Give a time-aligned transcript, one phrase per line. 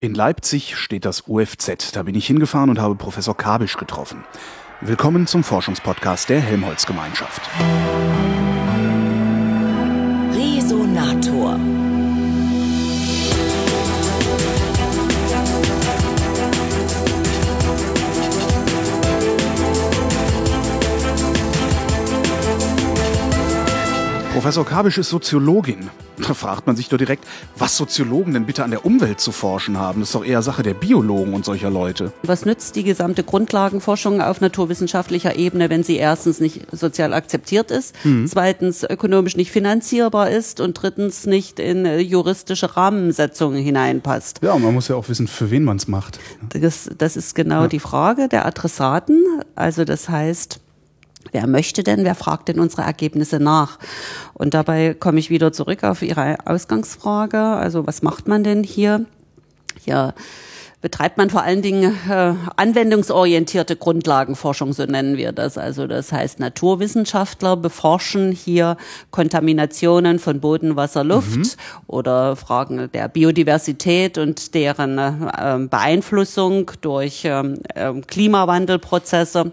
[0.00, 1.90] In Leipzig steht das UFZ.
[1.90, 4.24] Da bin ich hingefahren und habe Professor Kabisch getroffen.
[4.80, 7.42] Willkommen zum Forschungspodcast der Helmholtz Gemeinschaft.
[10.32, 11.58] Resonator.
[24.38, 25.90] Professor Kabisch ist Soziologin.
[26.16, 27.24] Da fragt man sich doch direkt,
[27.56, 29.98] was Soziologen denn bitte an der Umwelt zu forschen haben.
[29.98, 32.12] Das ist doch eher Sache der Biologen und solcher Leute.
[32.22, 37.96] Was nützt die gesamte Grundlagenforschung auf naturwissenschaftlicher Ebene, wenn sie erstens nicht sozial akzeptiert ist,
[38.04, 38.28] mhm.
[38.28, 44.38] zweitens ökonomisch nicht finanzierbar ist und drittens nicht in juristische Rahmensetzungen hineinpasst?
[44.40, 46.20] Ja, man muss ja auch wissen, für wen man es macht.
[46.50, 47.66] Das, das ist genau ja.
[47.68, 49.20] die Frage der Adressaten.
[49.56, 50.60] Also das heißt,
[51.32, 53.78] Wer möchte denn, wer fragt denn unsere Ergebnisse nach?
[54.34, 57.38] Und dabei komme ich wieder zurück auf Ihre Ausgangsfrage.
[57.38, 59.06] Also was macht man denn hier?
[59.84, 60.14] Hier
[60.80, 65.58] betreibt man vor allen Dingen äh, anwendungsorientierte Grundlagenforschung, so nennen wir das.
[65.58, 68.76] Also das heißt, Naturwissenschaftler beforschen hier
[69.10, 71.48] Kontaminationen von Boden, Wasser, Luft mhm.
[71.88, 77.42] oder Fragen der Biodiversität und deren äh, Beeinflussung durch äh,
[78.06, 79.52] Klimawandelprozesse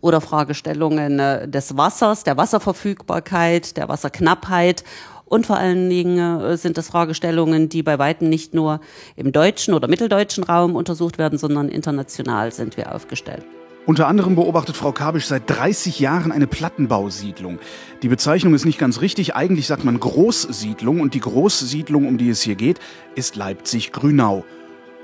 [0.00, 4.84] oder Fragestellungen äh, des Wassers, der Wasserverfügbarkeit, der Wasserknappheit
[5.26, 8.80] und vor allen Dingen äh, sind das Fragestellungen, die bei weitem nicht nur
[9.16, 13.44] im deutschen oder mitteldeutschen Raum untersucht werden, sondern international sind wir aufgestellt.
[13.86, 17.60] Unter anderem beobachtet Frau Kabisch seit 30 Jahren eine Plattenbausiedlung.
[18.02, 19.36] Die Bezeichnung ist nicht ganz richtig.
[19.36, 22.80] Eigentlich sagt man Großsiedlung und die Großsiedlung, um die es hier geht,
[23.14, 24.44] ist Leipzig-Grünau.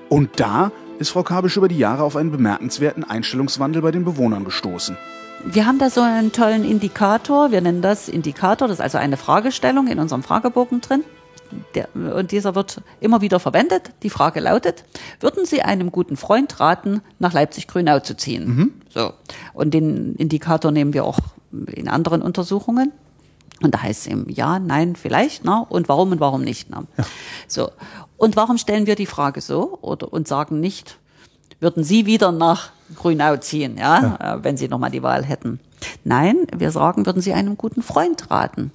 [0.08, 0.72] Und da
[1.02, 4.96] ist Frau Kabisch über die Jahre auf einen bemerkenswerten Einstellungswandel bei den Bewohnern gestoßen.
[5.44, 9.16] Wir haben da so einen tollen Indikator, wir nennen das Indikator, das ist also eine
[9.16, 11.02] Fragestellung in unserem Fragebogen drin.
[11.74, 13.90] Der, und dieser wird immer wieder verwendet.
[14.02, 14.84] Die Frage lautet,
[15.20, 18.46] würden Sie einem guten Freund raten, nach Leipzig-Grünau zu ziehen?
[18.46, 18.72] Mhm.
[18.88, 19.12] So.
[19.52, 21.18] Und den Indikator nehmen wir auch
[21.66, 22.92] in anderen Untersuchungen.
[23.60, 25.64] Und da heißt es eben ja, nein, vielleicht, ne?
[25.68, 26.86] Und warum und warum nicht, ne?
[26.96, 27.04] Ja.
[27.46, 27.70] So.
[28.16, 30.98] Und warum stellen wir die Frage so oder und sagen nicht,
[31.62, 34.34] würden Sie wieder nach Grünau ziehen, ja, ja.
[34.34, 35.60] Äh, wenn Sie nochmal die Wahl hätten?
[36.04, 38.72] Nein, wir sagen, würden Sie einem guten Freund raten.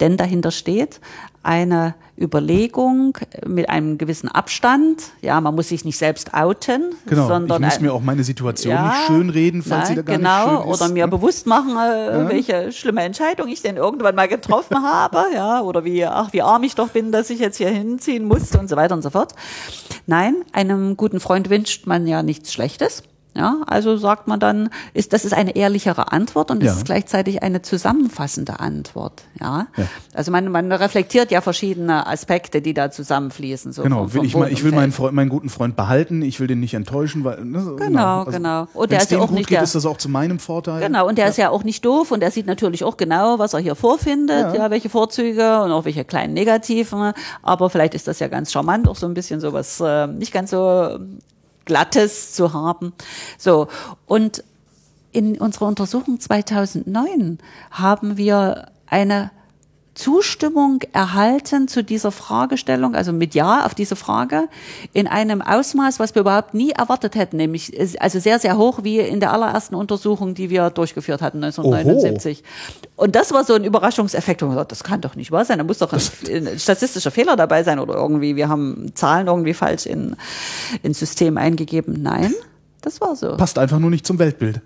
[0.00, 1.00] Denn dahinter steht
[1.44, 5.02] eine Überlegung mit einem gewissen Abstand.
[5.20, 8.72] Ja, man muss sich nicht selbst outen, genau, sondern ich muss mir auch meine Situation
[8.72, 10.80] ja, nicht schönreden, falls nein, sie da gar genau, nicht schön ist.
[10.82, 12.28] Oder mir bewusst machen, äh, ja.
[12.28, 16.62] welche schlimme Entscheidung ich denn irgendwann mal getroffen habe, ja, oder wie ach wie arm
[16.62, 19.32] ich doch bin, dass ich jetzt hier hinziehen musste und so weiter und so fort.
[20.06, 23.02] Nein, einem guten Freund wünscht man ja nichts Schlechtes.
[23.36, 26.72] Ja, also sagt man dann, ist, das ist eine ehrlichere Antwort und es ja.
[26.74, 29.24] ist gleichzeitig eine zusammenfassende Antwort.
[29.40, 29.86] Ja, ja.
[30.14, 33.72] also man, man reflektiert ja verschiedene Aspekte, die da zusammenfließen.
[33.72, 36.38] So genau, vom, will ich, mal, ich will meinen, Freund, meinen guten Freund behalten, ich
[36.38, 38.18] will den nicht enttäuschen, weil ne, genau, genau.
[38.20, 38.68] Also, genau.
[38.72, 40.80] Und der ist ja auch nicht geht, der, ist das auch zu meinem Vorteil.
[40.80, 41.30] Genau, und der ja.
[41.30, 44.54] ist ja auch nicht doof und der sieht natürlich auch genau, was er hier vorfindet,
[44.54, 47.12] ja, welche Vorzüge und auch welche kleinen Negativen.
[47.42, 50.50] Aber vielleicht ist das ja ganz charmant, auch so ein bisschen sowas äh, nicht ganz
[50.50, 51.00] so
[51.64, 52.92] Glattes zu haben.
[53.38, 53.68] So.
[54.06, 54.44] Und
[55.12, 57.38] in unserer Untersuchung 2009
[57.70, 59.30] haben wir eine
[59.94, 64.48] Zustimmung erhalten zu dieser Fragestellung, also mit Ja auf diese Frage,
[64.92, 68.98] in einem Ausmaß, was wir überhaupt nie erwartet hätten, nämlich also sehr, sehr hoch wie
[68.98, 72.42] in der allerersten Untersuchung, die wir durchgeführt hatten 1979.
[72.42, 73.04] Oho.
[73.04, 74.42] Und das war so ein Überraschungseffekt.
[74.42, 76.00] Und gesagt, das kann doch nicht wahr sein, da muss doch ein,
[76.48, 80.16] ein, statistischer Fehler dabei sein oder irgendwie, wir haben Zahlen irgendwie falsch in,
[80.82, 82.02] ins System eingegeben.
[82.02, 82.34] Nein,
[82.80, 83.36] das war so.
[83.36, 84.60] Passt einfach nur nicht zum Weltbild.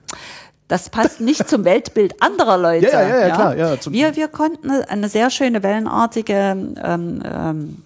[0.68, 2.86] Das passt nicht zum Weltbild anderer Leute.
[2.86, 3.34] Ja, ja, ja, ja.
[3.34, 3.56] klar.
[3.56, 7.82] Ja, wir, wir konnten eine sehr schöne wellenartige ähm, ähm,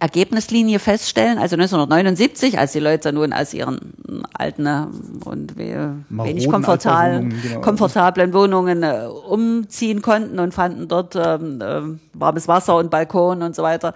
[0.00, 3.94] Ergebnislinie feststellen, also 1979, als die Leute nun aus ihren
[4.34, 4.86] alten äh,
[5.24, 7.60] und wenig komfortablen, genau.
[7.60, 13.56] komfortablen Wohnungen äh, umziehen konnten und fanden dort ähm, äh, warmes Wasser und Balkon und
[13.56, 13.94] so weiter.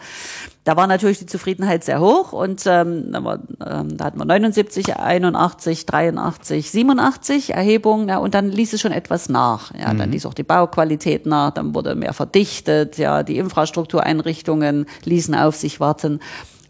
[0.65, 4.25] Da war natürlich die Zufriedenheit sehr hoch und ähm, da, war, ähm, da hatten wir
[4.25, 9.75] 79, 81, 83, 87 Erhebungen ja, und dann ließ es schon etwas nach.
[9.75, 9.99] Ja, mhm.
[9.99, 15.57] Dann ließ auch die Bauqualität nach, dann wurde mehr verdichtet, ja, die Infrastruktureinrichtungen ließen auf
[15.57, 16.21] sich warten.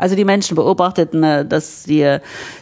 [0.02, 2.18] Also die Menschen beobachteten, äh, dass die,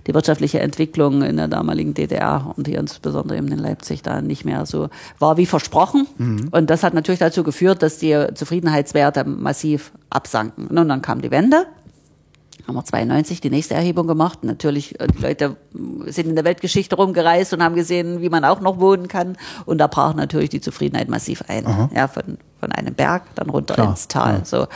[0.07, 4.45] die wirtschaftliche Entwicklung in der damaligen DDR und hier insbesondere eben in Leipzig da nicht
[4.45, 6.07] mehr so war wie versprochen.
[6.19, 6.49] Mhm.
[6.51, 10.67] Und das hat natürlich dazu geführt, dass die Zufriedenheitswerte massiv absanken.
[10.67, 11.65] Und dann kam die Wende
[12.69, 14.45] haben wir 92 die nächste Erhebung gemacht.
[14.45, 15.57] Natürlich, äh, die Leute
[16.07, 19.39] sind in der Weltgeschichte rumgereist und haben gesehen, wie man auch noch wohnen kann.
[19.65, 21.65] Und da brach natürlich die Zufriedenheit massiv ein.
[21.95, 24.39] Ja, von, von einem Berg dann runter Klar, ins Tal.
[24.39, 24.45] Ja.
[24.45, 24.67] So.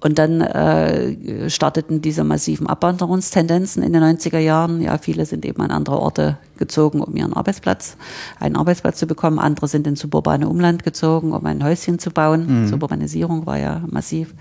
[0.00, 4.80] Und dann äh, starteten diese massiven Abwanderungstendenzen in den 90er Jahren.
[4.80, 7.96] Ja, viele sind eben an andere Orte gezogen, um ihren Arbeitsplatz,
[8.38, 9.38] einen Arbeitsplatz zu bekommen.
[9.38, 12.62] Andere sind ins suburbane Umland gezogen, um ein Häuschen zu bauen.
[12.62, 12.68] Mhm.
[12.68, 14.34] Suburbanisierung war ja massiv.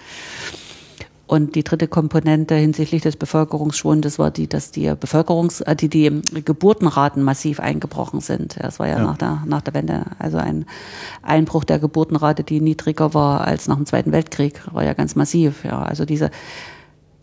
[1.30, 6.24] Und die dritte Komponente hinsichtlich des Bevölkerungsschwundes war die, dass die Bevölkerungs, äh, die, die
[6.44, 8.58] Geburtenraten massiv eingebrochen sind.
[8.60, 10.66] Das war ja, ja, Nach, der, nach der Wende also ein
[11.22, 14.60] Einbruch der Geburtenrate, die niedriger war als nach dem Zweiten Weltkrieg.
[14.74, 15.64] War ja ganz massiv.
[15.64, 16.32] Ja, also diese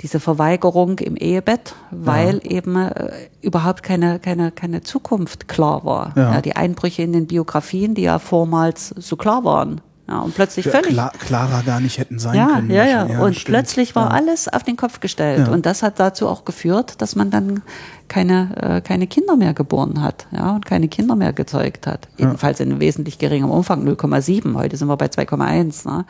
[0.03, 2.51] diese Verweigerung im Ehebett, weil ja.
[2.51, 3.11] eben äh,
[3.41, 6.13] überhaupt keine, keine, keine Zukunft klar war.
[6.15, 6.35] Ja.
[6.35, 6.41] ja.
[6.43, 10.91] die Einbrüche in den Biografien, die ja vormals so klar waren, ja, und plötzlich völlig.
[10.91, 12.71] Klar, klarer gar nicht hätten sein ja, können.
[12.71, 13.21] Ja, ja, ja.
[13.21, 13.47] Und stimmt.
[13.47, 14.17] plötzlich war ja.
[14.17, 15.49] alles auf den Kopf gestellt.
[15.49, 15.53] Ja.
[15.53, 17.63] Und das hat dazu auch geführt, dass man dann
[18.07, 22.09] keine, äh, keine Kinder mehr geboren hat, ja, und keine Kinder mehr gezeugt hat.
[22.19, 24.55] Jedenfalls in wesentlich geringem Umfang, 0,7.
[24.55, 25.89] Heute sind wir bei 2,1.
[25.89, 26.05] Ne?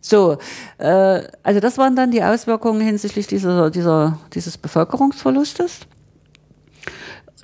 [0.00, 0.36] So,
[0.78, 5.80] äh, also das waren dann die Auswirkungen hinsichtlich dieser, dieser, dieses Bevölkerungsverlustes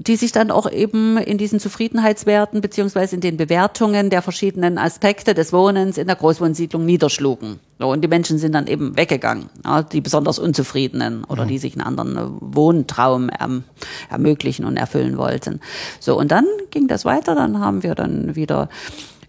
[0.07, 5.35] die sich dann auch eben in diesen Zufriedenheitswerten beziehungsweise in den Bewertungen der verschiedenen Aspekte
[5.35, 7.61] des Wohnens in der Großwohnsiedlung niederschlugen.
[7.79, 9.51] Und die Menschen sind dann eben weggegangen,
[9.93, 13.65] die besonders Unzufriedenen oder die sich einen anderen äh, Wohntraum erm
[14.11, 15.61] ermöglichen und erfüllen wollten.
[15.99, 18.71] So, und dann ging das weiter, dann haben wir dann wieder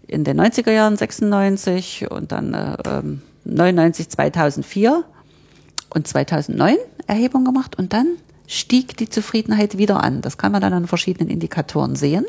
[0.06, 3.02] in den 90er Jahren 96 und dann äh,
[3.44, 5.04] 99, ähm, 2004
[5.94, 6.76] und 2009
[7.06, 8.16] Erhebung gemacht und dann
[8.46, 10.20] stieg die Zufriedenheit wieder an.
[10.20, 12.26] Das kann man dann an verschiedenen Indikatoren sehen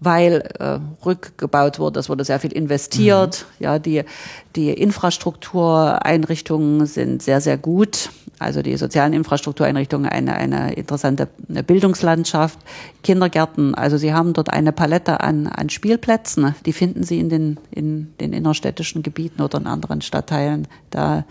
[0.00, 3.46] weil äh, rückgebaut wurde, es wurde sehr viel investiert.
[3.58, 3.64] Mhm.
[3.64, 4.02] Ja, die,
[4.56, 8.10] die Infrastruktureinrichtungen sind sehr, sehr gut.
[8.38, 12.58] Also die sozialen Infrastruktureinrichtungen, eine, eine interessante Bildungslandschaft,
[13.02, 13.74] Kindergärten.
[13.74, 16.54] Also sie haben dort eine Palette an, an Spielplätzen.
[16.64, 20.68] Die finden Sie in den, in den innerstädtischen Gebieten oder in anderen Stadtteilen.
[20.90, 21.24] Da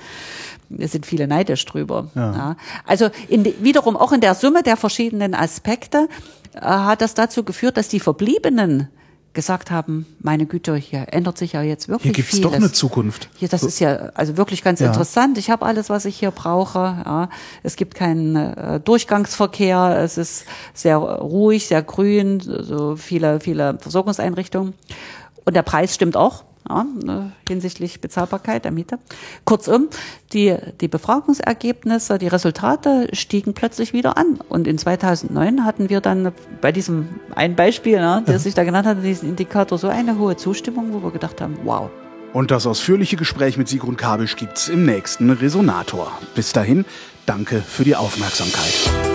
[0.69, 2.09] sind viele neidisch drüber.
[2.15, 2.33] Ja.
[2.33, 2.55] ja.
[2.85, 6.09] Also in, wiederum auch in der Summe der verschiedenen Aspekte
[6.53, 8.89] äh, hat das dazu geführt, dass die Verbliebenen
[9.37, 12.71] gesagt haben, meine Güte, hier ändert sich ja jetzt wirklich Hier gibt es doch eine
[12.71, 13.29] Zukunft.
[13.37, 13.67] Hier, das so.
[13.67, 14.87] ist ja also wirklich ganz ja.
[14.87, 15.37] interessant.
[15.37, 16.79] Ich habe alles, was ich hier brauche.
[16.79, 17.29] Ja.
[17.61, 19.99] Es gibt keinen äh, Durchgangsverkehr.
[20.01, 24.73] Es ist sehr ruhig, sehr grün, so viele, viele Versorgungseinrichtungen.
[25.45, 28.99] Und der Preis stimmt auch ja, ne, hinsichtlich Bezahlbarkeit der Miete.
[29.45, 29.89] Kurzum,
[30.33, 34.39] die, die Befragungsergebnisse, die Resultate stiegen plötzlich wieder an.
[34.49, 36.31] Und in 2009 hatten wir dann
[36.61, 40.37] bei diesem ein Beispiel, ne, der sich da genannt hat, diesen Indikator, so eine hohe
[40.37, 41.89] Zustimmung, wo wir gedacht haben, wow.
[42.33, 46.11] Und das ausführliche Gespräch mit Sigrun Kabisch gibt's im nächsten Resonator.
[46.35, 46.85] Bis dahin,
[47.25, 49.06] danke für die Aufmerksamkeit.